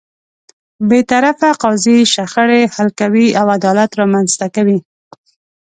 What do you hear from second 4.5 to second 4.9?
کوي.